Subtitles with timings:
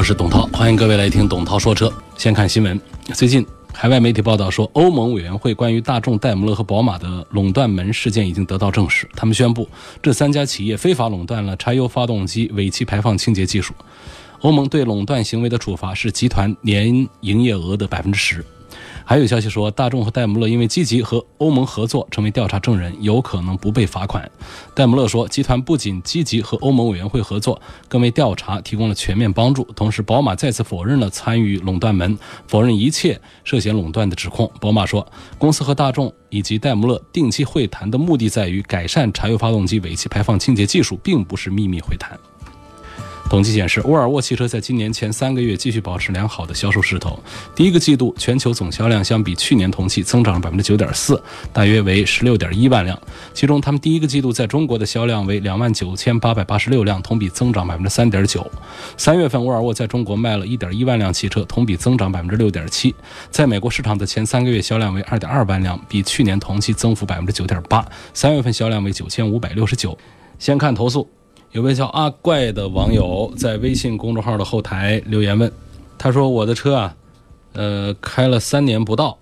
[0.00, 1.92] 我是董涛，欢迎各位来听董涛说车。
[2.16, 2.80] 先看新闻，
[3.12, 9.06] 最近海外媒体报道说，欧盟委员会关于大众、戴姆勒和宝马的垄断门事件已经得到证实。
[9.14, 9.68] 他们宣布，
[10.02, 13.74] 这三家企业非法垄断了柴油发动机尾气排放清洁技术。
[14.40, 18.42] 欧盟对垄断行为的处罚是集团年营业额的百分之十。
[19.10, 24.30] 还有消息说，大众和戴姆勒因为积极和欧盟合作，成为调查证人，有可能不被罚款。
[24.72, 29.64] 戴姆勒说，集团不仅积极和欧盟委员会合作，更为调查提供了全面帮助。
[29.74, 32.16] 同时，宝马再次否认了参与垄断门，
[32.46, 34.48] 否认一切涉嫌垄断的指控。
[34.60, 35.04] 宝马说，
[35.38, 42.16] 公司和大众以及戴姆勒定期会谈的目的在于改善柴油发动机尾气排放清洁技术，并不是秘密会谈。
[43.30, 47.16] 统计显示，沃尔沃汽车在今年前三个月继续保持良好的销售势头。
[47.54, 51.22] 第一个季度全球总销量相比去年同期增长了百分之九点四，
[51.52, 53.00] 大约为十六点一万辆。
[53.32, 58.44] 其中，他们第一个季度在中国的销量为两万九千八百八十六辆，同比增长百分之三点九。
[58.96, 62.92] 三月份，沃尔沃在中国卖了一点一万辆汽车，同比增长百分之六点七。
[63.30, 67.86] 在美国市场的前三个月销量为二点二万辆，比去年同期增幅百分之九点八。
[68.12, 69.96] 三月份销量为九千五百六十九。
[70.40, 71.08] 先看投诉。
[71.52, 75.50] 有位叫阿怪的网友在微信公众号的后台留言问
[75.98, 76.96] ：“他说我的车啊，
[77.54, 79.18] 呃，开了三年不到，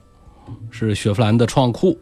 [0.70, 1.98] 是雪佛兰的创酷，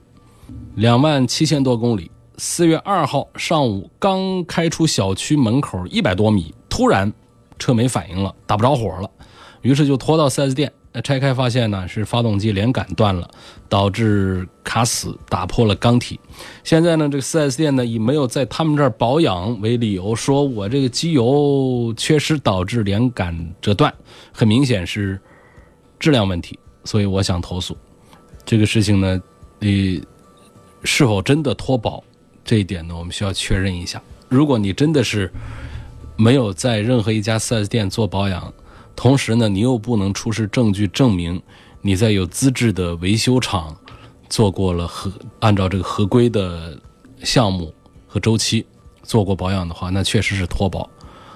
[0.74, 2.10] 两万七千多公里。
[2.38, 7.12] 四月二号上午刚开出小区门口一百多米，突然
[7.56, 9.08] 车没反应了，打不着火了，
[9.62, 13.28] 于是就拖到 4S 店。”那拆开发现呢，是发动机连杆断了，
[13.68, 16.18] 导致卡死，打破了缸体。
[16.64, 23.92] 现在呢，这个 4S 店呢以没有在他们这儿保养为理由，说我这个机油缺失导致连杆折断，
[24.32, 25.20] 很明显是
[25.98, 27.76] 质量问题，所以我想投诉。
[28.46, 29.20] 这个事情呢，
[29.58, 30.02] 你
[30.82, 32.02] 是否真的脱保？
[32.42, 34.00] 这一点呢，我们需要确认一下。
[34.30, 35.30] 如果你真的是
[36.16, 38.50] 没有在任何一家 4S 店做保养，
[38.96, 41.40] 同时呢，你又不能出示证据证明
[41.82, 43.76] 你在有资质的维修厂
[44.28, 46.76] 做过了合按照这个合规的
[47.22, 47.72] 项目
[48.08, 48.66] 和周期
[49.02, 50.88] 做过保养的话，那确实是脱保。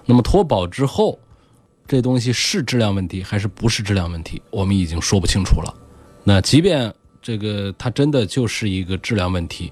[0.07, 1.17] 那么脱保之后，
[1.87, 5.73] 这东西是质量问题还是不是质量问题，我们已经说不清楚了。
[6.25, 9.71] 那即便这个它真的就是一个质量问题，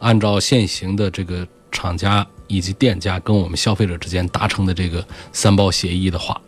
[0.00, 6.40] 按照现行的这个厂家以及店家跟我们消费者之间达成的这个三包协议的话。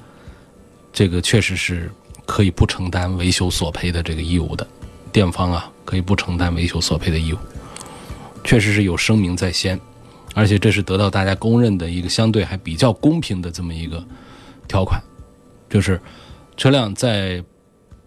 [0.93, 1.91] 这个确实是
[2.27, 4.67] 可以不承担维修索赔的这个义务的，
[5.11, 7.39] 店方啊可以不承担维修索赔的义务，
[8.45, 9.81] 确实是有声明在先，
[10.35, 14.05] 而且这是得到大家公认的一个相对还比较公平的这么一个
[14.69, 15.03] 条款，
[15.71, 16.01] 就是
[16.57, 17.43] 车辆在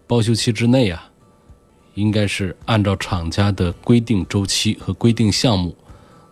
[0.06, 1.10] 保修期之内啊，
[1.94, 5.76] 应该是按照厂家的规定周期和规定项目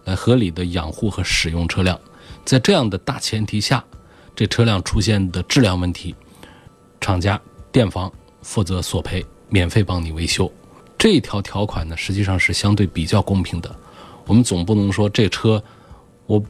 [0.04, 1.98] 来合理的养护和使用车辆，
[2.44, 3.84] 在这样的大前提下，
[4.36, 6.14] 这车辆出现的质量问题。
[7.04, 7.38] 厂家、
[7.70, 8.10] 店方
[8.40, 10.50] 负责索赔，免费帮你维修。
[10.96, 13.70] 这条条款呢，实际上是相对比较公平的。
[14.26, 15.62] 我们总不能说这车
[16.24, 16.42] 我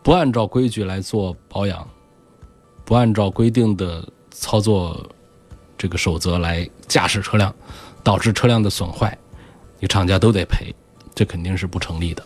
[0.00, 1.84] 不按照规矩来做保养，
[2.84, 5.04] 不按照规定的操作
[5.76, 7.52] 这个守则来驾驶车辆，
[8.04, 9.18] 导致车辆的损坏，
[9.80, 10.72] 你厂家都得赔，
[11.16, 12.24] 这肯定是不成立的。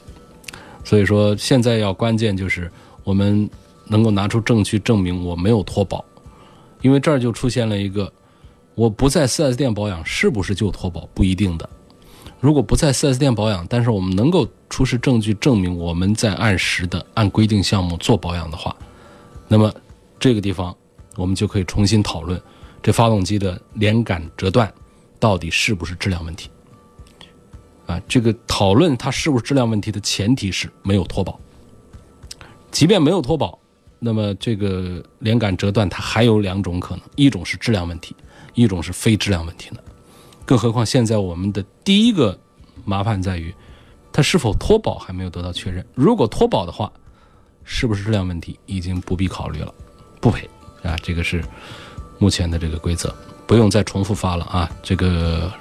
[0.84, 2.70] 所以说，现在要关键就是
[3.04, 3.48] 我们
[3.86, 6.04] 能够拿出证据证明我没有脱保。
[6.80, 8.12] 因为这儿就出现了一个，
[8.74, 11.06] 我不在 4S 店保养是不是就脱保？
[11.14, 11.68] 不一定的。
[12.40, 18.76] 如果不在 4S 店保养，但是我们能够出示证据证明我们在按时的按规定项目做保养的话，
[19.48, 19.74] 那么
[20.20, 20.76] 这个地方
[21.16, 22.40] 我们就可以重新讨论
[22.80, 24.72] 这发动机的连杆折断
[25.18, 26.48] 到底是不是质量问题。
[27.86, 31.40] 啊，这个讨论它是不是质量问题的前提是没有脱保。
[32.70, 33.58] 即便没有脱保。
[33.98, 38.14] 那么这个连杆折断，它还有两种可能：一种是质量问题，
[38.54, 39.80] 一种是非质量问题呢。
[40.44, 42.38] 更何况现在我们的第一个
[42.84, 43.54] 麻烦在于，
[44.12, 45.84] 它是否脱保还没有得到确认。
[45.94, 46.90] 如果脱保的话，
[47.64, 49.74] 是不是质量问题已经不必考虑了，
[50.20, 50.48] 不赔
[50.82, 50.96] 啊？
[51.02, 51.44] 这个是
[52.18, 53.14] 目前的这个规则，
[53.46, 54.70] 不用再重复发了啊。
[54.82, 55.52] 这个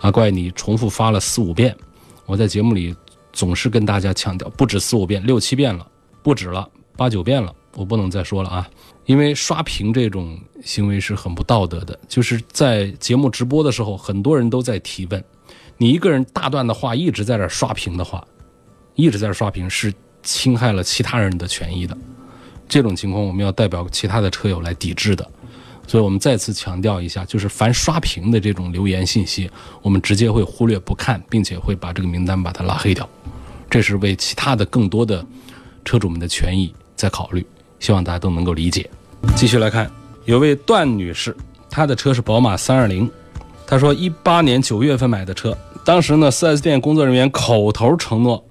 [0.00, 1.76] 阿怪，你重复发了四五遍，
[2.24, 2.94] 我在节目里
[3.32, 5.86] 总是跟大家强调，不止四五遍，六七遍了，
[6.22, 7.54] 不止了，八九遍了。
[7.74, 8.68] 我不能再说了啊，
[9.06, 11.98] 因为刷屏这种行为是很不道德的。
[12.08, 15.24] 就是在节目直播的时候，很多人都在提问，
[15.78, 18.24] 你一个人大段的话一直在这刷屏的话，
[18.94, 19.92] 一直在这刷屏是
[20.22, 21.96] 侵害了其他人的权益的。
[22.68, 25.28] 这种情况，我们要代表其他的车友来抵制的。
[25.84, 29.50] 所以我们再次强调一下，就是凡刷屏的这种留言信息，
[29.82, 33.06] 我们直接会忽略不看，并且会把这个名单把它拉黑掉。
[33.68, 35.26] 这是为其他的更多的
[35.84, 37.44] 车主们的权益在考虑，
[37.82, 38.88] 希望大家都能够理解。
[39.36, 39.90] 继续来看，
[40.24, 41.36] 有位段女士，
[41.68, 43.10] 她的车是宝马三二零，
[43.66, 48.42] 她说一八年九月份买的车，当时呢四 S 店工作人员口头承诺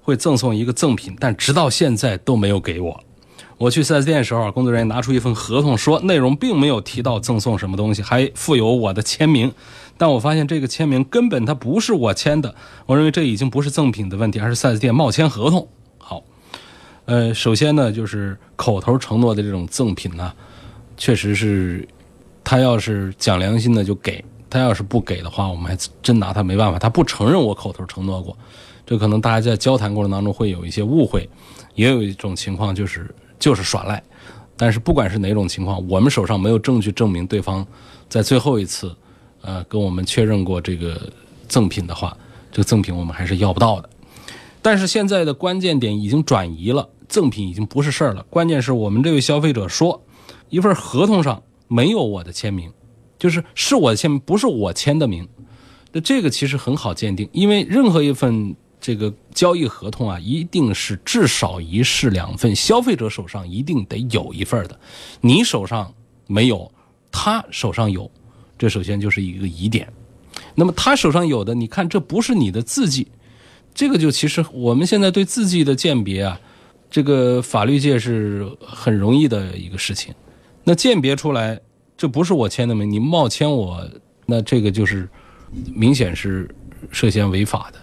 [0.00, 2.98] 会赠送一个赠品，但直到现在都没有给我。
[3.58, 9.50] 我去 4S 店的时候，工作人员拿出一份合同，说内容并没有提到赠送什么东西，还附有我的签名。
[9.96, 12.54] 但我发现这个签名根本它不是我签的。
[12.84, 15.66] 我认为这已经不是赠品的问题，而是 4S 店冒签合同。
[17.06, 20.32] 呃，首先呢，就是口头承诺的这种赠品呢，
[20.96, 21.88] 确实是
[22.44, 26.78] 他要是讲良心的就给，他要是不给的话，我们还真拿他没办法。
[26.78, 28.36] 他不承认我口头承诺过，
[28.84, 31.28] 这可能大家在交谈过程当中会有一些误会，
[31.74, 33.12] 也有一种情况就是。
[33.38, 34.02] 就是耍赖，
[34.56, 37.64] 但是不管是哪种情况，我们手上没有证据证明对方
[38.08, 38.96] 在最后一次，
[39.42, 40.98] 呃，跟我们确认过这个
[41.46, 42.16] 赠品的话，
[42.50, 43.90] 这个赠品我们还是要不到的。
[44.62, 48.24] 但是现在的关键点已经转移了，赠品已经不是事儿了。
[48.30, 50.02] 关键是我们这位消费者说，
[50.48, 52.72] 一份合同上没有我的签名，
[53.18, 55.28] 就是是我签，不是我签的名。
[55.92, 58.54] 那这个其实很好鉴定，因为任何一份。
[58.78, 64.78] 这个交易合同啊，一定是至少一式两份，消费者手上一定得有一份的。
[65.20, 65.92] 你手上
[66.28, 66.70] 没有，
[67.10, 68.08] 他手上有，
[68.56, 69.92] 这首先就是一个疑点。
[70.54, 73.08] 那么他手上有的，你看这不是你的字迹，
[73.74, 76.40] 这个就其实我们现在对字迹的鉴别啊，
[76.90, 80.14] 这个法律界是很容易的一个事情。
[80.64, 81.60] 那鉴别出来
[81.96, 83.88] 这不是我签的名，你冒签我，
[84.26, 85.08] 那这个就是
[85.74, 86.48] 明显是
[86.90, 87.78] 涉嫌违法的。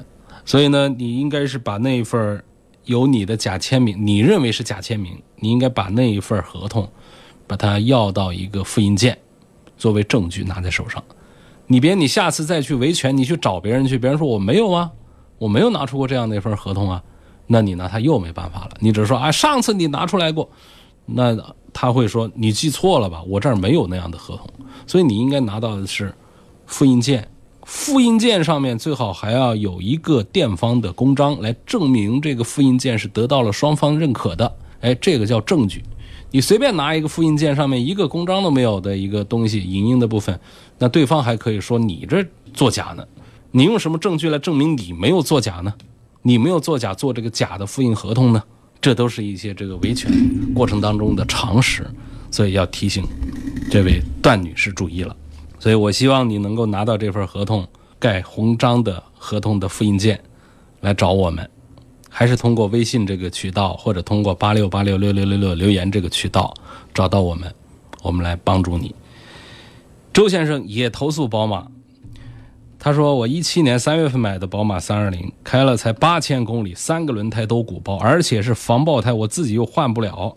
[0.45, 2.43] 所以呢，你应该是把那一份
[2.85, 6.89] 有你的假签名，你认为是假签名，你应该把那一份合同，
[7.47, 9.17] 把它要到一个复印件，
[9.77, 11.01] 作为证据拿在手上。
[11.65, 14.91] 你别你下次再去维权，你去找别人去，别人说我没有啊，
[15.37, 17.01] 我没有拿出过这样的一份合同啊，
[17.47, 18.71] 那你拿他又没办法了。
[18.79, 20.49] 你只是说啊，上次你拿出来过，
[21.05, 21.37] 那
[21.71, 24.47] 他会说你记错了吧，我这儿没有那样的合同。
[24.87, 26.13] 所以你应该拿到的是
[26.65, 27.27] 复印件。
[27.65, 35.81] 复印件上面最好还要有一个店方的公章来证明这个复印件是得到了双方认可的，哎，这个叫证据。
[36.29, 40.37] 你随便拿一个复印件上面一个公章都没有的一个东西，影印的部分，
[40.77, 43.05] 那对方还可以说你这作假呢。
[43.51, 45.73] 你用什么证据来证明你没有作假呢？
[46.23, 48.41] 你没有作假做这个假的复印合同呢？
[48.81, 50.11] 这都是一些这个维权
[50.53, 51.89] 过程当中的常识，
[52.31, 53.05] 所以要提醒
[53.71, 55.15] 这位段女士注意了。
[55.57, 57.65] 所以，我希望你能够拿到这份合同
[57.97, 60.21] 盖红章的合同的复印件，
[60.81, 61.49] 来找我们，
[62.09, 66.53] 还是通过微信这个渠道，或者通过八六八六六六六六留言这个渠道
[66.93, 67.49] 找到我们，
[68.01, 68.93] 我们来帮助你。
[70.11, 71.65] 周先生也投诉宝马，
[72.83, 80.35] 他说我一七年三月份买的宝马三二零，开了才八千公里，三个轮胎都鼓包，而且是防爆胎，我自己又换不了。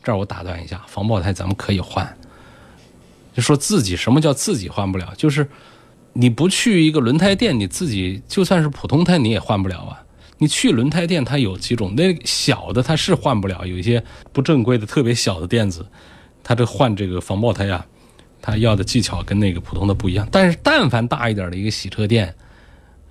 [0.00, 2.16] 这儿我打断一下，防爆胎咱们可以换。
[3.34, 5.12] 就说自己什么叫自己换不了？
[5.16, 5.48] 就是
[6.12, 10.00] 你不去一个轮胎店，你自己就算是普通胎你也换不了啊。
[10.38, 14.00] 你去轮胎店，它有几种，那小的它是换不了，有一些
[14.32, 15.84] 不正规的特别小的店子，
[16.44, 17.84] 它这换这个防爆胎啊，
[18.50, 20.26] 他要的技巧跟那个普通的不一样。
[20.32, 22.34] 但是但凡大一点的一个洗车店，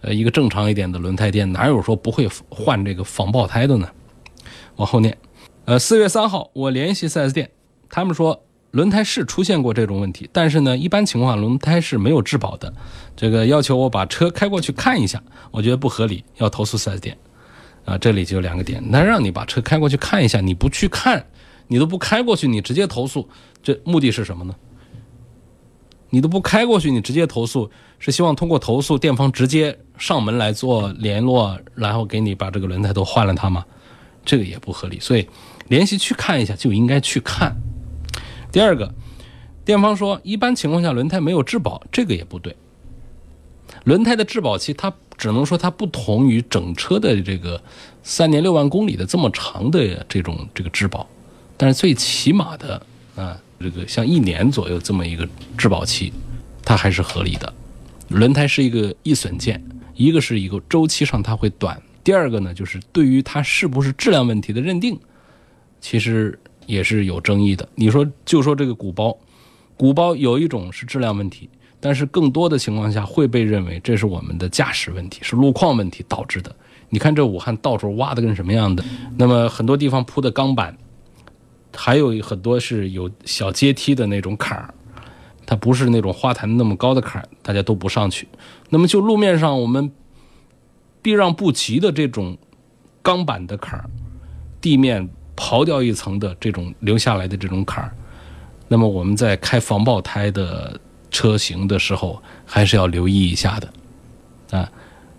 [0.01, 3.87] 呃，一个正常一点的轮胎店，哪有说不会换这个防爆胎的呢？
[4.77, 5.17] 往后念，
[5.65, 7.49] 呃，四月三号我联系 4S 店，
[7.89, 8.43] 他们说。
[8.71, 12.71] 轮胎是出现过这种问题，但是呢，一般情况轮胎是没有质保的。
[13.15, 17.17] 这个要求我把车开过去看一下，我觉得不合理，要投诉 4S 店。
[17.85, 21.25] 啊，这里就两个点，那让你把车开过去看一下，你不去看，
[21.67, 23.27] 你都不开过去，你直接投诉，
[23.63, 24.53] 这目的是什么呢？
[26.09, 33.65] 你都不开过去，你直接投诉，是希望通过投诉店方直接上门来做联络，然后给你把这个轮胎都换了它吗？
[34.25, 35.27] 这个也不合理，所以
[35.67, 37.55] 联系去看一下就应该去看。
[38.51, 38.93] 第二个，
[39.63, 42.55] 店方说，一般情况下轮胎没有质保，这个也不对。
[43.83, 47.61] 轮胎的质保期，它只能说它不同于整车的这个
[48.03, 51.07] 三年六万公里的这么长的这种这个质保，
[51.57, 52.81] 但是最起码的
[53.15, 56.11] 啊，这个像一年左右这么一个质保期，
[56.63, 57.53] 它还是合理的。
[58.09, 59.63] 轮胎是一个易损件，
[59.95, 64.99] 一个是一个周期上它会短，第二个呢，就是对于它是不是质量问题的认定，
[65.81, 66.39] 其实。
[66.67, 67.65] 也是有争议的。
[67.75, 69.17] 你说就说这个鼓包，
[69.77, 71.49] 鼓包有一种是质量问题，
[71.79, 76.53] 但是更多的情况下会被认为这是我们的驾驶问题，是路况问题导致的。
[76.89, 78.83] 你看这武汉到处挖的跟什么样的，
[79.15, 80.77] 那么很多地方铺的钢板，
[81.79, 84.73] 还有很多是有小阶梯的那种坎儿，
[85.45, 88.27] 它不是那种花坛那么高的坎儿，大家都不上去。
[88.71, 89.91] 那么就路面上我们
[91.03, 92.35] 避让不及的这种
[93.03, 93.87] 钢板的坎儿，
[94.59, 97.93] 地面刨掉一层的这种留下来的这种坎儿，
[98.67, 100.77] 那么我们在开防爆胎的
[101.11, 104.69] 车型的时候，还是要留意一下的啊。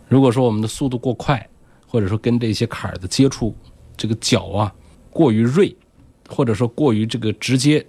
[0.08, 1.48] 如果说我们的速度过快，
[1.86, 3.54] 或者说跟这些坎儿的接触，
[3.96, 4.74] 这个角啊
[5.10, 5.74] 过于锐，
[6.28, 7.84] 或者说过于这个直接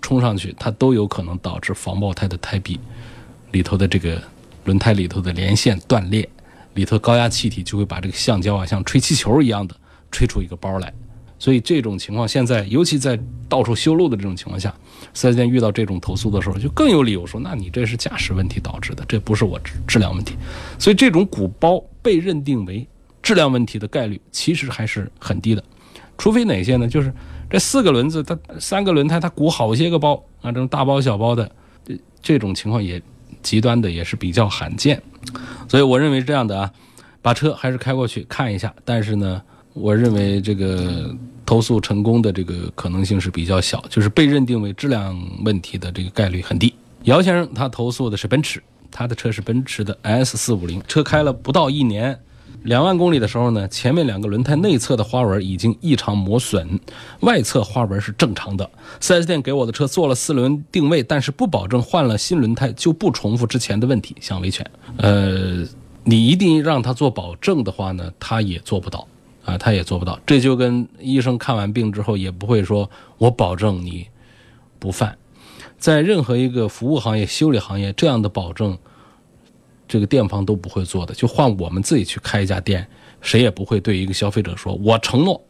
[0.00, 2.80] 冲上去，它都有可能导致防爆胎的胎壁
[3.50, 4.22] 里头的这个
[4.64, 6.26] 轮胎里头的连线断裂，
[6.74, 9.76] 里头高压气体就会把这个橡胶啊像吹气球一样的
[10.10, 10.90] 吹出一个包来。
[11.38, 14.74] 所以这种情况现在尤其在到处修路的这种情况下，
[15.12, 20.34] 四 S 店遇到这种投诉的时候，就更有理由说，那你这是驾驶问题导致的，这不是我质质量问题。
[20.78, 22.86] 所以这种鼓包被认定为。
[23.22, 25.64] 质量问题的概率其实还是很低的，
[26.16, 26.86] 除非哪些呢？
[26.86, 27.12] 就是
[27.48, 31.50] 这四个轮子，它三个轮胎，它鼓好些个包啊，这种大包小包的，
[31.84, 33.00] 这这种情况也
[33.42, 35.00] 极端的也是比较罕见。
[35.68, 36.72] 所以我认为这样的啊，
[37.22, 38.74] 把车还是开过去看一下。
[38.84, 39.40] 但是呢，
[39.72, 46.74] 我认为这个投诉成功的这个可能性是比较小，就是被认定为质量问题的这个概率很低。
[47.04, 48.60] 姚先生他投诉的是奔驰，
[48.90, 52.18] 他的车是奔驰的 S 四五零，车开了不到一年。
[52.66, 56.80] 两万公里的时候呢，前面两个轮胎内侧的花纹已经异常磨损，
[57.20, 58.68] 外侧花纹是正常的。
[59.00, 64.68] 4S 店给我的车做了四轮定位，但是不保证换了新轮胎就不重复之前的问题，想维权。
[64.96, 65.64] 呃，
[66.02, 69.06] 你一定让他做保证的话呢，他也做不到
[69.44, 70.18] 啊，他也做不到。
[70.26, 74.08] 这就跟医生看完病之后也不会说我保证你
[74.80, 75.16] 不犯，
[75.78, 78.76] 在任何一个服务行业、修理行业，这样的保证。
[79.88, 82.86] 这个店方都不会做的，就换我们自己去开一家店，
[83.20, 85.40] 谁也不会对一个消费者说：“我承诺，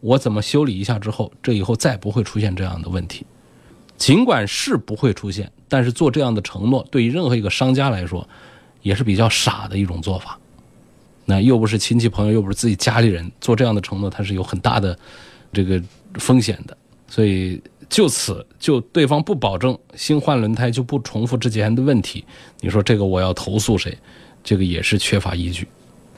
[0.00, 3.26] 我怎么修理一下之后，这以后再不会出现这样的问题。”
[3.96, 8.26] 尽管是不会出现，但是做这样的承诺，对于任何一个商家来说，
[8.82, 10.38] 也是比较傻的一种做法。
[11.24, 14.98] 那又不是亲戚朋友，又不是自己家里人，做这样的承诺，它是有很大的
[15.52, 15.82] 这个
[16.14, 16.76] 风险的，
[17.08, 17.60] 所以。
[17.88, 22.24] 就此就对方不保证新换轮胎就不重复之前的问题，
[22.60, 23.96] 你说这个我要投诉谁？
[24.42, 25.66] 这个也是缺乏依据。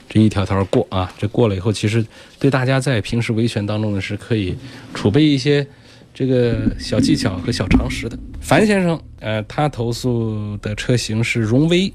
[0.07, 2.03] 这一条条过啊，这过了以后，其实
[2.39, 4.55] 对大家在平时维权当中呢是可以
[4.93, 5.65] 储备一些
[6.13, 8.17] 这个小技巧和小常识的。
[8.41, 11.93] 樊先生，呃，他投诉的车型是荣威。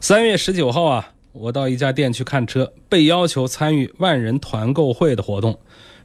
[0.00, 5.56] 三月十九号啊，我到一家店去看车，被要求参与万人团购会的活动。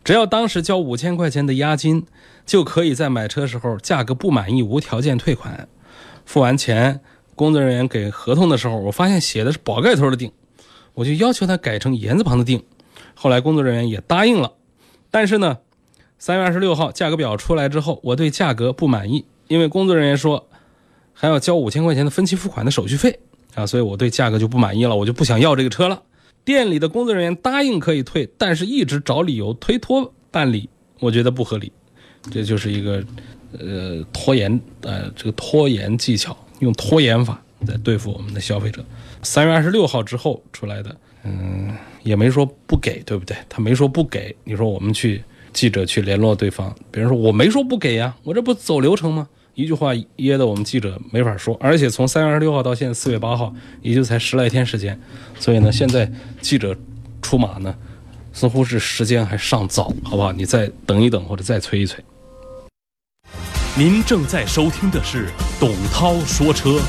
[0.03, 2.05] 只要当时交五千块钱的押金，
[2.49, 5.69] 就可以在买车时候价格不满意无条件退款。
[6.25, 6.99] 付完钱，
[7.35, 10.31] 工作人员给合同的时候，我发现写的是宝盖头的定，
[10.95, 12.63] 我就要求他改成言字旁的定。
[13.13, 14.53] 后来工作人员也答应了，
[15.11, 15.59] 但是呢，
[16.17, 20.49] 三月二十六号价格表出来之后，我对价格不满意，因为工作人员说
[21.13, 23.19] 还要交五千块钱的分期付款的手续费
[23.53, 26.01] 啊，所以我对价格就不满意了，我就不想要这个车了。
[26.43, 30.67] 店里的工作人员答应可以退，但是一直找理由推脱办理，
[30.99, 31.71] 我觉得不合理。
[32.31, 33.03] 这就是一个
[33.57, 38.83] 呃拖延呃这个拖延技巧，用拖延法在对付我们的消费者。
[39.23, 43.35] 三月二十六号之后出来的，嗯，也没说不给，对不对？
[43.49, 49.27] 他没说不给，你说我们去记者去联络对方，别人说我没说不给呀，我这不走流程吗？
[49.55, 54.97] 一句话噎得我们记者没法说，而且从三月二十六号到现在四月八号，也就才十来天时间，
[55.37, 56.09] 所以呢，现在
[56.39, 56.73] 记者
[57.21, 57.75] 出马呢，
[58.31, 60.31] 似乎是时间还尚早，好不好？
[60.31, 62.01] 你再等一等，或者再催一催。
[63.77, 66.81] 您正在收听的是董涛说车。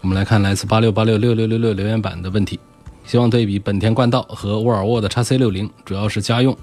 [0.00, 2.58] 我们来看来自八六八六六六六六留言板的问题，
[3.04, 6.56] 希望对比本田冠道和沃尔沃的 x C 六零，主要是家用。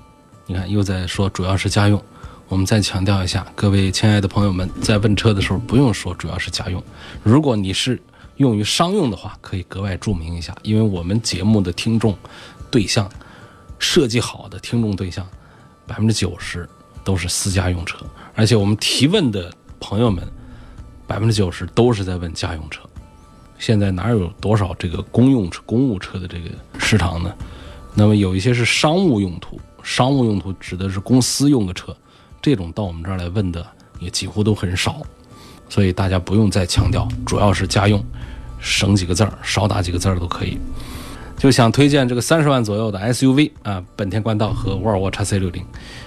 [0.48, 2.02] 你看又在说主要是家用。
[2.48, 6.82] 我们再强调一下，各位亲爱的朋友们，在问车的时候不用说主要是家用，
[7.22, 8.02] 如果你是
[8.38, 12.18] 用于商用的话，可以格外注明一下，因为我们节目的听众
[12.72, 13.10] 对象
[13.78, 15.28] 设计好的听众对象，
[15.86, 16.68] 百分之九十
[17.06, 18.00] 都是私家用车，
[18.34, 20.28] 而且我们提问的朋友们
[21.08, 22.82] 百分之九十都是在问家用车。
[23.58, 27.34] 现在哪有多少这个公用车、公务车的这个市场呢？
[27.94, 31.96] 那么有一些是商务用途，商务用途指的是公司用的车。
[32.42, 33.66] 这种到我们这儿来问的
[34.00, 35.02] 也几乎都很少，
[35.70, 38.04] 所以大家不用再强调，主要是家用，
[38.60, 40.60] 省几个字儿，少打几个字儿都可以。
[41.46, 45.64] 就想推荐这个三十万左右的 SUV 啊，本田冠道和沃尔沃 x C 六零。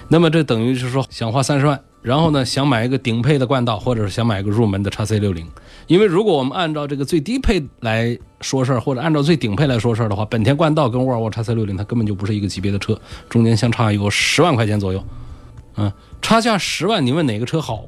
[0.09, 5.47] 那么这等于是说想花三十万，然后呢想买一个顶配的冠道，或者是想买一个入门的 x C 六零。
[5.87, 15.01] 因为如果我们按照这个最低配来说事儿，或者按照最顶配来说事儿的话，本田冠道跟沃尔沃 x C 六零它根本就不是一个级别的车，中间相差有十万块钱左右。
[15.77, 15.89] 嗯，
[16.21, 17.85] 差价十万，你问哪个车好？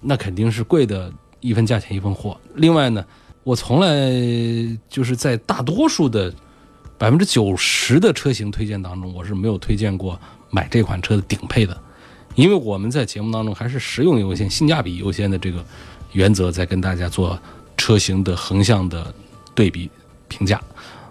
[0.00, 2.38] 那肯定是贵的一分价钱一分货。
[2.54, 3.04] 另外呢，
[3.42, 6.32] 我从来就是在大多数的
[6.98, 10.18] 百分之九十的车型推荐当中，我是没有推荐过
[10.50, 11.76] 买这款车的顶配的，
[12.34, 15.64] 因为我们在节目当中还是实用优先、性价比优先的这个
[16.12, 17.38] 原则在跟大家做
[17.76, 19.14] 车型的横向的
[19.54, 19.90] 对比
[20.28, 20.60] 评价，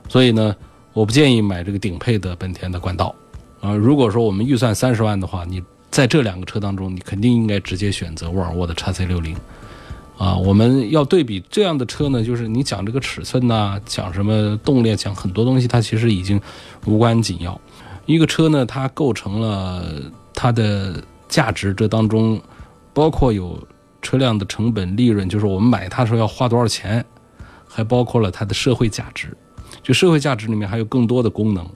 [0.10, 0.56] 所以呢，
[0.94, 3.14] 我不建议买这个顶配的本田的冠道。
[3.62, 3.74] 啊。
[3.76, 5.62] 如果说我们预算三十万的话，你
[5.92, 9.36] 在这两个车当中，你肯定应该直接选择沃尔沃的 x C 六零，
[10.18, 16.40] 啊，我们要对比这样的车呢，就是你讲这个尺寸呐，讲什么动力，讲很多东西，它其实已经
[16.86, 17.60] 无关紧要。
[18.06, 19.84] 一个车呢，它构成了
[20.34, 22.42] 它的价值，这当中
[22.94, 23.62] 包括有
[24.02, 27.04] 车辆的成本、利润，就是我们买它的时候要花多少钱，
[27.68, 29.36] 还包括了它的社会价值。
[29.84, 31.68] 就社会价值里面还有更多的功能。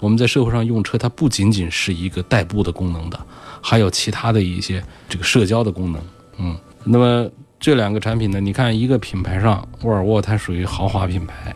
[0.00, 3.18] 我们在社会上用车，它不仅仅是一个代步的功能的。
[3.60, 6.00] 还有其他的一些这个社交的功能，
[6.38, 8.40] 嗯，那么这两个产品呢？
[8.40, 11.54] 你看一个品牌上，沃尔沃它属于豪华品牌，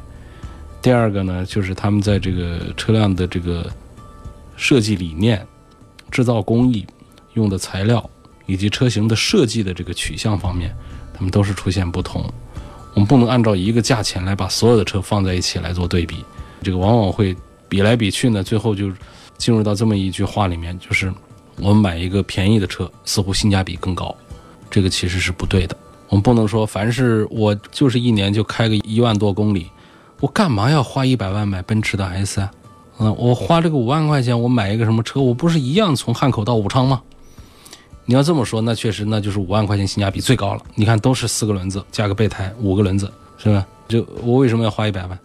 [0.83, 3.71] 第二个呢，就是他们在这个车辆的这个
[4.57, 5.47] 设计理念、
[6.11, 6.87] 制造工艺、
[7.35, 8.09] 用的材料
[8.47, 10.75] 以及车型的设计的这个取向方面，
[11.15, 12.25] 他们都是出现不同。
[12.95, 16.25] 我们不能按照一个价钱来把所有的车放在一起来做对比，
[16.63, 17.37] 这个往往会
[17.69, 18.91] 比来比去呢，最后就
[19.37, 21.13] 进入到这么一句话里面，就是。
[21.57, 24.17] 我们买一个便宜的车，似乎性价比更高，
[24.71, 25.77] 这个其实是不对的。
[26.11, 29.71] 我们不能说，凡是我就是一年就开个一万多公里，
[30.21, 32.51] 我干嘛要花一百万买奔驰的 S 啊？
[32.99, 37.01] 嗯，我花这个五万块钱，我买一个什么车，我不是一样从汉口到武昌吗？
[38.05, 40.61] 你要这么说，那确实那就是五万块钱性价比最高了。
[40.75, 43.67] 你看，都是四个轮子加个备胎，五个轮子是吧？
[43.89, 45.19] 就我为什么要花一百万？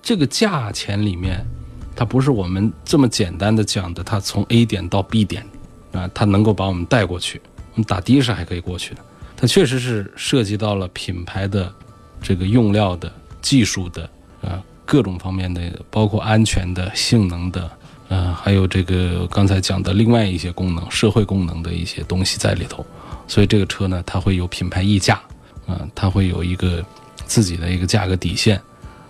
[0.00, 1.46] 这个价钱里面，
[1.94, 5.46] 它不是我们这么简单的讲的，它从 A 点到 B 点。
[5.92, 7.42] 啊，它能够把我们带过去，
[7.74, 9.02] 我们打的士还可以过去的。
[9.40, 11.72] 它确实是涉及到了品牌的
[12.20, 14.08] 这个用料的技术的
[14.42, 17.70] 啊各种方面的，包括安全的、性能的，
[18.08, 22.84] 呃，还有这个刚才讲的另外一些功能、社会功能的一些东西在里头。
[23.26, 25.18] 所以这个车呢，它会有品牌溢价，
[25.66, 26.84] 啊，它会有一个
[27.24, 28.60] 自己的一个价格底线。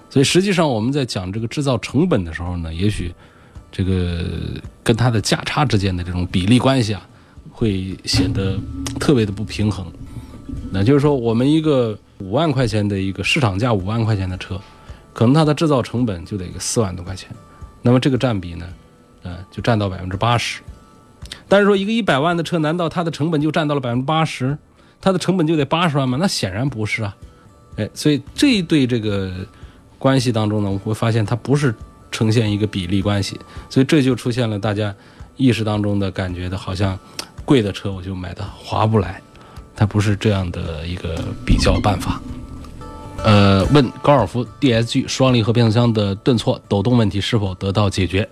[0.09, 3.12] 所以实际上我们在讲这个制造成本的时候呢，也许。
[3.73, 4.25] 这个
[4.83, 7.07] 跟它的价差之间的这种比例关系啊，
[7.53, 8.59] 会显得
[8.99, 9.87] 特别的不平衡。
[10.71, 14.61] 那就是说，我们一个五万块钱的一个市场价五万块钱的车，
[15.13, 17.29] 可能它的制造成本就得个四万多块钱。
[17.83, 18.67] 那么这个占比呢，
[19.23, 20.63] 呃，就占到百分之八十。
[21.49, 24.57] 但是说一个一百万的车，难道它的成本就占到了百分之八十？
[25.01, 26.17] 它的成本就得八十万吗？
[26.21, 27.17] 那显然不是啊。
[27.77, 29.33] 哎，所以这一对这个
[29.99, 31.75] 关系当中呢，我会发现它不是。
[32.13, 34.93] 呈现一个比例关系，所以这就出现了大家
[35.37, 36.99] 意识当中的感觉的，好像
[37.45, 39.23] 贵的车我就买的划不来，
[39.81, 42.21] 它不是这样的一个比较办法。
[43.25, 48.29] 呃，问高尔夫 DSG 双离合变速箱的顿挫、抖动问题是否得到解决？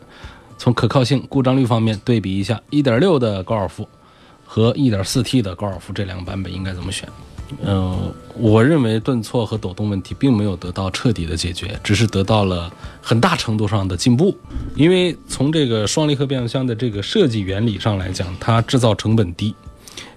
[0.59, 3.89] 从可靠性、故障率方面对比一下1.6的高尔夫
[4.45, 7.09] 和 1.4T 的高尔夫这两个版本应该怎么选？
[7.65, 14.37] 嗯，我认为顿挫和抖动问题并没有得到彻底的解决，只是得到了很大程度上的进步。
[14.75, 19.55] 因为从这个双离合变速箱的这个设计原理上来讲，它制造成本低，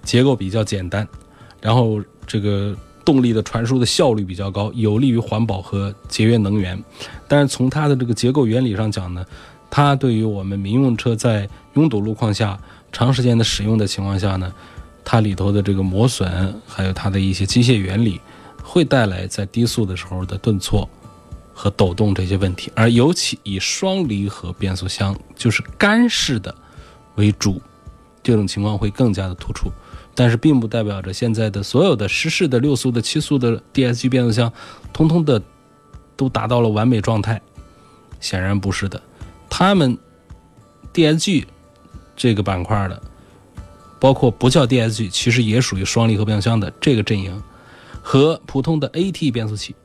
[0.04, 1.08] 结构比较简单，
[1.62, 6.82] 然后这个动力的传输的效率比较高，有利于环保和节约能源。
[7.28, 9.26] 但是从它的这个结构原理上讲呢，
[9.70, 12.60] 它对于我们民用车在拥堵路况下
[12.91, 14.54] 长时间的使用的情况下呢。
[15.04, 18.22] 它里头的这个磨损，还有它的一些机械原理，
[18.62, 20.88] 会带来在低速的时候的顿挫
[21.56, 22.72] 和抖动这些问题。
[22.76, 26.54] 而尤其以双离合变速箱，就是干式的
[27.15, 27.60] 为主，
[28.24, 29.72] 这种情况会更加的突出。
[30.14, 34.52] 但是并不代表着现在的所有的湿式的六速的七速的 DSG 变速箱，
[34.92, 35.42] 通通的
[36.16, 37.42] 都达到了完美状态。
[38.20, 39.02] 显然不是的，
[39.50, 39.98] 他们
[40.94, 41.46] DSG
[42.16, 43.02] 这个板块的。
[44.00, 47.40] 包括不叫 DSG，其实也属于双离合变速箱的这个阵营，
[48.02, 49.76] 和普通的 AT 变速器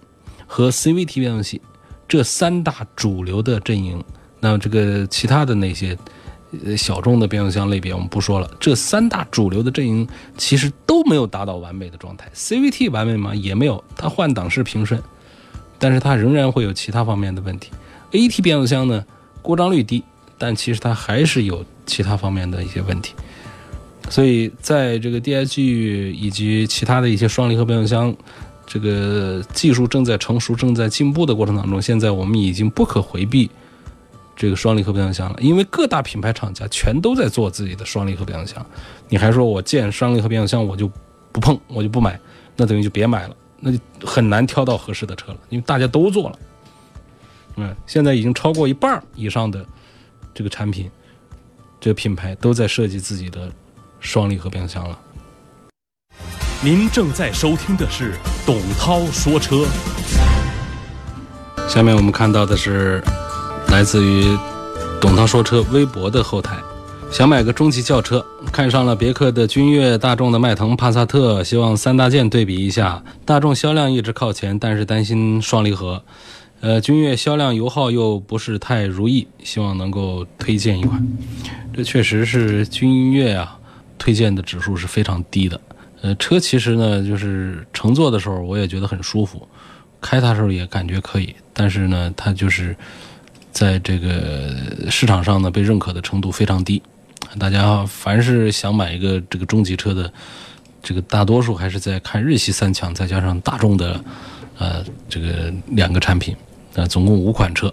[0.47, 1.61] 和 CVT 变速器
[2.09, 4.03] 这三大主流的阵营，
[4.41, 5.95] 那么这个其他的那些
[6.77, 12.31] 小众的变速箱类别我们不说了，这三大主流的阵营其实都没有达到完美的状态。
[12.35, 13.35] CVT 完美吗？
[13.35, 15.03] 也没有，它换挡是平顺，
[15.79, 17.71] 但是它仍然会有其他方面的问题。
[18.13, 19.05] AT 变速箱呢，
[19.43, 20.03] 故障率低，
[20.39, 23.15] 但其实它还是有其他方面的一些问题。
[24.09, 25.61] 所以在这个 DIG
[26.13, 28.15] 以及其他的一些双离合变速箱，
[28.65, 33.51] 这个技术正在成熟、正在进步的过程当中，现在我们已经不可回避
[34.37, 38.65] 这个双离合变速箱了，因为各大品牌厂家全都在做自己的双离合变速箱。
[39.09, 40.89] 你还说我见双离合变速箱我就
[41.33, 42.21] 不碰，我就不买，
[42.55, 46.39] 那等于就别买了，那就很难挑到合适的车了，因为大家都做了。
[47.57, 49.65] 嗯，现在已经超过一半以上的
[50.35, 50.91] 这个产品，
[51.81, 53.51] 这个品牌都在设计自己的
[53.99, 54.99] 双离合变速箱了。
[56.63, 59.65] 您正在收听的是董涛说车。
[61.69, 63.03] 下面我们看到的是
[63.71, 64.37] 来自于
[65.01, 66.57] 董涛说车微博的后台，
[67.11, 73.03] 想买个中级轿车，看上了别克的君越、大众的迈腾、帕萨特，希望三大件对比一下。
[73.25, 76.03] 大众销量一直靠前，但是担心双离合。
[76.63, 81.07] 呃，君越销量油耗又不是太如意，希望能够推荐一款。
[81.75, 83.59] 这确实是君越啊，
[83.99, 85.61] 推荐的指数是非常低的。
[86.01, 89.47] 呃，车其实呢，就是乘坐的时候我也觉得很舒服，
[90.01, 91.35] 开它的时候也感觉可以。
[91.53, 92.75] 但是呢，它就是
[93.57, 94.55] 在这个
[94.91, 96.83] 市场上呢，被认可的程度非常低。
[97.39, 100.13] 大家凡是想买一个这个中级车的，
[100.83, 103.99] 这个大多数还是在看日系三强，再加上大众的
[104.59, 106.37] 呃这个两个产品。
[106.75, 107.73] 呃，总共五款车，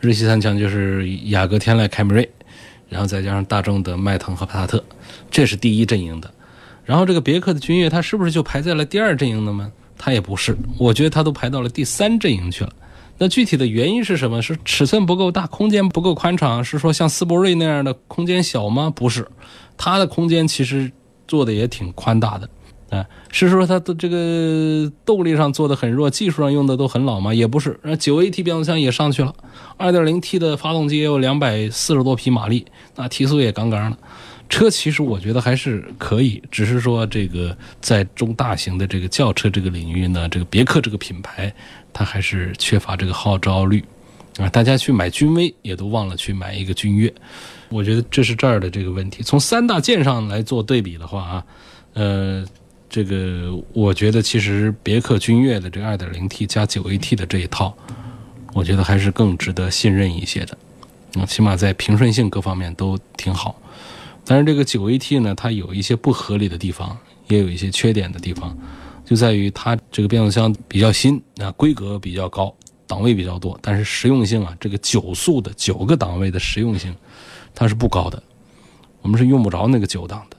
[0.00, 2.30] 日系三强就是雅阁、天籁、凯美瑞，
[2.90, 4.84] 然后再加上大众的迈腾和帕萨特，
[5.30, 6.30] 这是第一阵营的。
[6.84, 9.72] 然后这个别克的君越，它是不是就排在了第二阵营的吗？
[9.96, 12.70] 它也不是，我觉得它都排到了第三阵营去了。
[13.18, 14.42] 那具体的原因是什么？
[14.42, 16.62] 是尺寸不够大，空间不够宽敞？
[16.62, 18.90] 是说像斯铂瑞那样的空间小吗？
[18.94, 19.26] 不是，
[19.76, 20.90] 它的空间其实
[21.26, 22.48] 做的也挺宽大的。
[22.88, 27.34] 啊，是说它的这个动力上做的很弱，技术上用的都很老吗？
[27.34, 29.34] 也不是，那九 AT 变速箱也上去了，
[29.76, 33.96] 二点零 T 的发动机也有两百四十多匹马力，那提速也杠杠的。
[34.48, 41.52] 车其实我觉得还是可以，只是说这个在中大型的这个轿车这个领域呢，这个别克这个品牌
[41.96, 43.82] 它还是缺乏这个号召力
[44.36, 44.46] 啊。
[44.50, 47.10] 大家去买君威也都忘了去买一个君越，
[47.70, 49.22] 我觉得这是这儿的这个问题。
[49.22, 51.44] 从三大件上来做对比的话啊，
[51.94, 52.46] 呃。
[52.88, 57.76] 这个我觉得其实别克君越的这个 2.0T 加 9AT 的这一套，
[58.54, 60.56] 我觉得还是更值得信任一些的，
[61.16, 63.60] 嗯，起码在平顺性各方面都挺好。
[64.24, 68.56] 但是这个 9AT 呢，它有一些不合理的地方，也有一些缺点的地方，
[69.06, 72.52] 就在于它这个变速箱比较新，啊，规格比较高，
[72.88, 76.94] 档位比较多，但是实用性啊，这个九速的九个档位的实用性，
[77.54, 78.20] 它是不高的，
[79.00, 80.36] 我们是用不着那个九档的。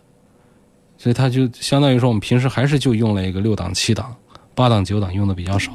[0.97, 4.13] 所以它就相当于说，我们平时还是就用了一个六档、七档、
[4.53, 5.71] 八档、九档用的比较少，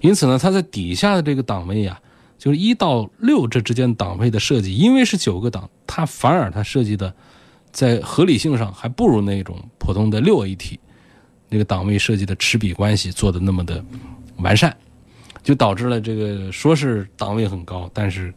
[0.00, 2.00] 因此呢，它在底下的这个档位呀，
[2.38, 7.12] 就是一到六这之间档位的设计，因为是九个档，它反而它设计的
[7.70, 10.78] 在合理性上还不如那种普通的六 AT
[11.50, 13.84] 那个档位设计的齿比关系做的那么的
[14.38, 14.74] 完善，
[15.42, 18.32] 就导致了这个说是档位很高，但是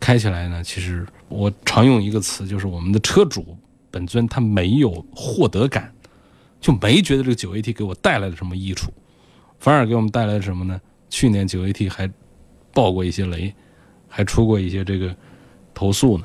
[0.00, 3.56] 开起来呢，其实我常用一个词，就是我们的车主。
[3.90, 5.94] 本尊他没有获得感，
[6.60, 8.92] 就没觉得这个九 AT 给我带来了什么益处，
[9.60, 10.80] 反而给我们带来了什么呢？
[11.10, 12.10] 去年九 AT 还
[12.72, 13.54] 爆过一些雷，
[14.08, 15.14] 还出过一些这个
[15.72, 16.24] 投诉呢。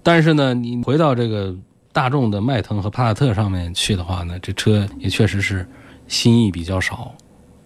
[0.00, 1.52] 但是呢，你回到这个
[1.94, 5.64] 大众的迈腾和帕萨特上面去的话呢，这车也确实是
[6.08, 7.14] 新意比较少。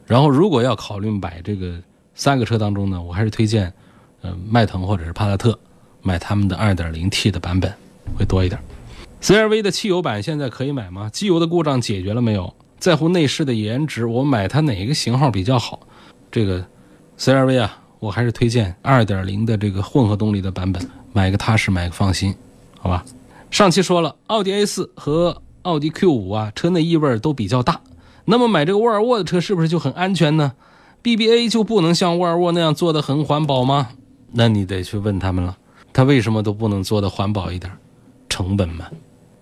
[0.07, 1.81] 然后如果要考虑买这个
[2.15, 3.73] 三个车当中呢，我还是推荐，
[4.21, 5.59] 呃，迈腾或者是帕萨特
[6.03, 7.73] 买他们的二点零 T 的版本
[8.19, 8.61] 会多一点。
[9.23, 11.09] CRV 的汽油版现在可以买吗？
[11.11, 12.55] 机油的故障解决了没有？
[12.79, 15.81] 在乎内饰的颜值，我买它哪个型号比较好？
[16.31, 16.63] 这个
[17.19, 22.35] CRV 啊，我还是推荐2.0的这个混合动力的版本，买个踏实，买个放心，
[22.79, 23.03] 好吧？
[23.51, 27.81] 上期说了，奥迪 A4 和奥迪 Q5 啊，车内异味都比较大。
[28.27, 30.53] 那么买这个沃尔沃的车是不是就很安全呢
[31.03, 33.89] ？BBA 就不能像沃尔沃那样做的很环保吗？
[34.33, 35.57] 那你得去问他们了，
[35.93, 37.73] 他为什么都不能做的环保一点？
[38.29, 38.87] 成本嘛。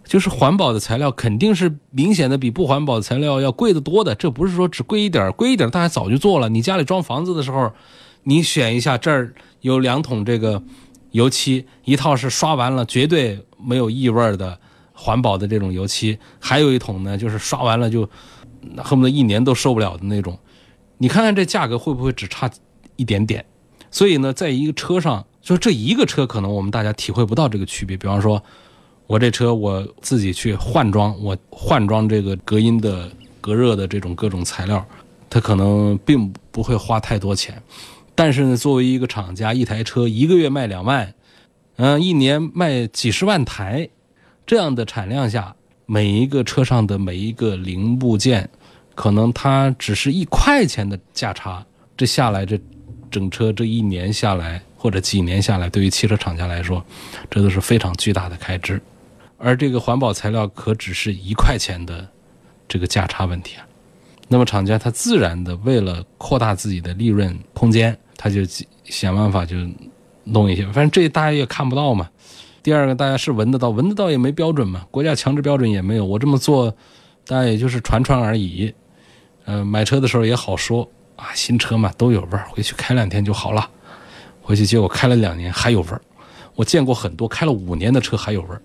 [0.05, 6.49] 就是环保的材料肯定是明显的比不环保的材料要贵得多的，这不是说只贵一点，贵一点大家早就做了。
[6.49, 7.73] 你家里装房子的时候，
[8.23, 10.62] 你选一下，这儿有两桶这个
[11.16, 14.59] 油漆，一套是刷完了绝对没有异味的
[14.92, 18.09] 环保的这种油漆，还有一桶呢，就是刷完了就
[18.76, 20.38] 恨不得一年都受不了的那种。
[20.98, 22.50] 你看看这价格会不会只差
[22.96, 23.44] 一点点？
[23.90, 27.96] 所以呢，在一个车上，就这一个车可能我们大家体会不到这个区别。
[27.96, 28.42] 比方说。
[29.09, 33.09] 我这车我自己去换装，我换装这个隔音的、
[33.40, 34.85] 隔热的这种各种材料，
[35.31, 37.62] 它可能并不会花太多钱。
[38.16, 41.14] 但是呢，作为一个厂家，一台车一个月卖两万，
[41.76, 43.88] 嗯，一年卖几十万台，
[44.46, 48.48] 这样的产量下，每一个车上的每一个零部件，
[48.94, 52.59] 可能它只是一块钱的价差，这下来这
[53.11, 56.83] 整车这一年下来或者几年下来，对于汽车厂家来说，
[57.31, 58.81] 这都是非常巨大的开支，
[59.37, 62.09] 而这个环保材料可只是一块钱的
[62.66, 63.66] 这个价差问题啊。
[64.29, 68.40] 那么厂家他自然的为了扩大自己的利润空间，他就
[68.85, 69.57] 想办法就
[70.24, 72.09] 弄一些，反正这大家也看不到嘛。
[72.62, 76.05] 第二个，大家是闻得到，闻得到也没标准嘛，国家强制标准也没有。
[76.05, 76.74] 我这么做，
[77.26, 78.74] 大家也就是传传而已。
[79.44, 83.70] 呃，买车的时候也好说啊，新车嘛都有味儿，回去开两天就好了。
[84.42, 86.00] 回去结果开了两年还有味儿，
[86.57, 88.61] 我见过很多开了五年的车还有味儿。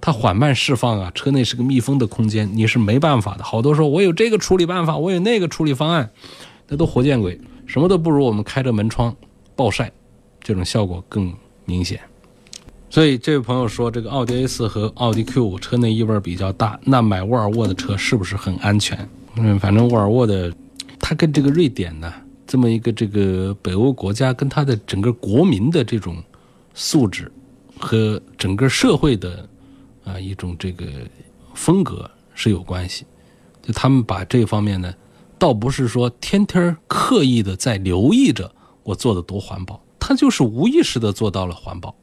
[0.00, 3.42] 它缓慢释放啊，车内是个密封的空间，你是没办法的。
[3.42, 6.10] 好多说我有这个处理办法，我有那个处理方案，
[6.68, 9.14] 那都活见鬼，什么都不如我们开着门窗
[9.54, 9.90] 暴晒，
[10.40, 11.32] 这种效果更
[11.64, 12.00] 明显。
[12.90, 19.08] 所以这位朋友说，这个奥迪 A 四和奥迪 Q 五车内异味比较大，那买沃尔沃的车是不是很安全？
[19.36, 20.52] 嗯，反正沃尔沃的，
[21.00, 22.12] 它跟这个瑞典呢，
[22.46, 26.22] 这么一个这个北欧国家，跟它的整个国民的这种
[26.74, 27.30] 素质
[27.78, 29.48] 和整个社会的。
[30.04, 30.84] 啊，一种这个
[31.54, 33.06] 风格是有关系，
[33.62, 34.92] 就他们把这方面呢，
[35.38, 38.50] 倒不是说天天刻意的在留意着
[38.82, 41.94] 我做的多环保，他就是无意识的做到了环保，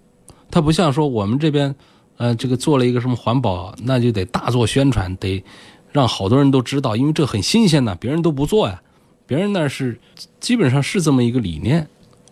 [0.49, 1.73] 他不像说我们这边，
[2.17, 5.43] 呃，这个做了一个什么环保，那就得大做宣传，得
[5.91, 8.81] 让好多人都知道，因为这很新鲜呐，别人都不做呀，
[9.25, 9.99] 别人那是
[10.39, 11.87] 基本上是这么一个理念，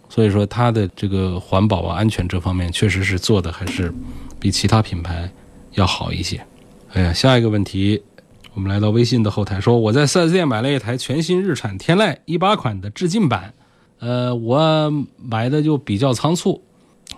[0.09, 3.93] 所以说他的这个环保啊、安全这方面确实是做的还是
[4.39, 5.29] 比其他品牌。
[5.73, 6.43] 要好一些。
[6.93, 8.01] 哎呀，下一个问题，
[8.59, 13.53] 我们来到微信的后台，说我在 4S 店买了一台全新日产天籁一八款的致敬版，
[13.99, 16.61] 呃，我买的就比较仓促，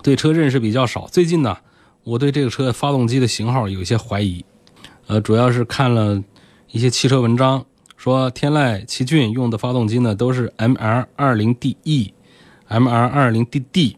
[0.03, 1.07] 对车认识比较少。
[1.11, 1.57] 最近呢，
[2.03, 4.45] 我对这个车发动机的型号有一些怀疑，
[5.07, 6.23] 呃，主要是看了
[6.69, 7.65] 一些汽车文章，
[7.97, 12.11] 说天籁、奇骏用的发动机呢都是 MR20DE、
[12.69, 13.95] MR20DD，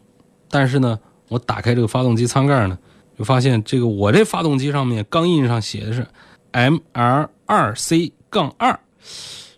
[0.48, 2.78] 但是呢，我打开这个发动机舱盖呢。
[3.18, 6.04] 就发现这个我这发动机上面钢印上写的是
[6.50, 8.78] M R 二 C 杠二，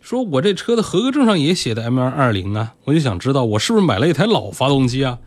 [0.01, 5.18] 说我这车的合格证上也写的 M R 二零啊，我就想知道我是不是买了一台老发动机啊？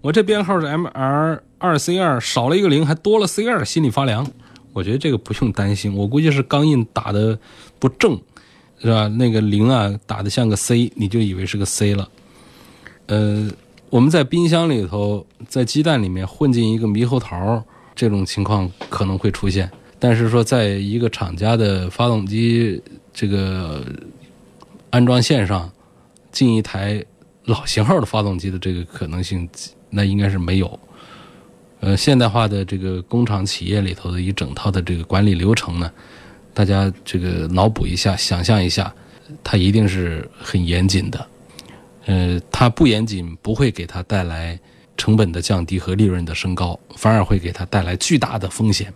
[0.00, 4.26] 我这编号是 M R 二 C 二，少了一个零还多了 C 二，心里发凉。
[4.72, 7.38] 我觉得这个不用担心，我估计是钢印打的
[7.78, 8.20] 不正，
[8.80, 9.08] 是吧？
[9.08, 12.08] 那个零啊打的像个 C，你就以为是个 C 了。
[13.06, 13.50] 呃，
[13.90, 17.64] 我们在冰箱里头，在鸡蛋里面混进一个猕猴桃。
[17.96, 22.80] 这种情况可能会出现，但是说在一个厂家的发动机
[23.12, 23.84] 这个
[24.90, 25.70] 安装线上
[26.30, 27.04] 进一台
[27.44, 29.48] 老型号的发动机的这个可能性，
[29.90, 30.78] 那应该是没有。
[31.80, 35.90] 呃，现代化的这个工厂企业里头的一整套的这个管理流程呢，
[36.52, 38.92] 大家这个脑补一下，想象一下，
[39.42, 41.26] 它一定是很严谨的。
[42.06, 44.58] 呃，它不严谨不会给它带来。
[45.00, 48.92] 成本的降低和利润的升高，反而会给它带来巨大的风险，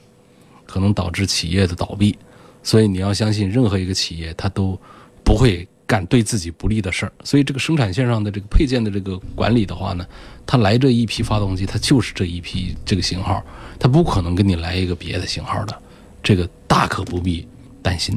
[0.66, 2.16] 可能导致企业的倒闭。
[2.62, 4.78] 所以你要相信，任何一个企业它都
[5.24, 7.12] 不会干对自己不利的事儿。
[7.24, 10.06] 所以这个生产线上的这个配件的这个管理的话呢，
[10.46, 13.44] 它来这一批发动机，它就是这一批这个型号，
[13.78, 15.82] 它不可能给你来一个别的型号的，
[16.22, 17.46] 这个大可不必
[17.82, 18.16] 担心。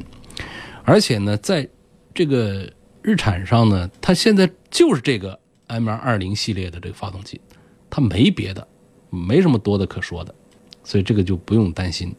[0.84, 1.68] 而且呢，在
[2.14, 7.42] 这个日产上呢，它现在就是这个 M R 二零系列的这个发动机。
[7.90, 8.68] 它没别的，
[9.10, 10.36] 没什么多的可说的，
[10.84, 12.14] 所以这个就不用担心，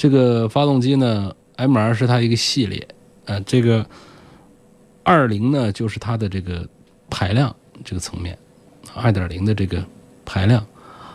[0.00, 2.88] 这个发动机呢，MR 是它一个系列，
[3.26, 3.84] 呃，这个
[5.02, 6.66] 二零呢就是它的这个
[7.10, 8.38] 排量这个层面，
[8.94, 9.84] 二点零的这个
[10.24, 10.66] 排量，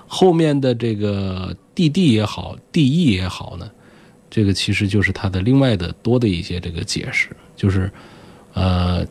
[0.05, 3.67] 后面的这个 DD 也好，DE 也好呢，
[4.29, 7.91] 这个其实就是它的另外的多的一些这个解释，就是
[8.53, 9.03] 呃。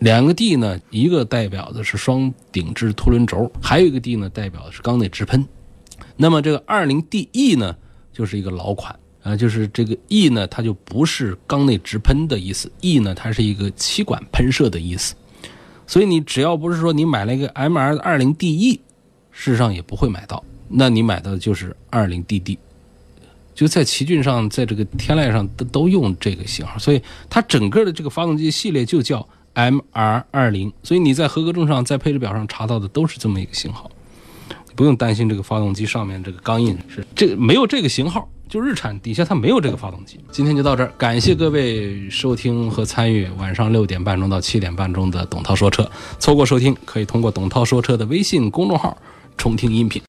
[0.00, 5.42] 两个 D 呢，一个代表的是双顶置凸轮轴，还有一个 D 呢，代表的是缸内直喷。
[6.18, 7.74] 那么这个二零 DE 呢，
[8.12, 8.94] 就是一个老款
[9.26, 15.16] 啊，就是这个 E 呢，它就不是缸内直喷的意思，E 呢，它是一个气管喷射的意思。
[15.86, 18.80] 所以你只要不是说你买了一个 MR 二零 DE，
[19.32, 22.56] 事实上也不会买到，那你买到的就是二零 DD。
[23.54, 29.26] 就在奇骏上，在这个天籁上都都用这个型号，所以它整个的这个发动机系列就叫。
[29.58, 33.90] M R 二零，所以你在合格证上、在配置表上查到的都是这么一个型号，
[34.74, 40.18] 不用担心这个发动机上面这个钢印是这没有这个型号，就日产底下它没有这个发动机。
[40.30, 45.88] 今天就到这儿，感谢各位收听和参与晚上六点半钟到七点半钟的董涛说车。
[46.18, 48.96] 错过收听，可以通过董涛说车的微信公众号
[49.36, 50.00] 重听音频。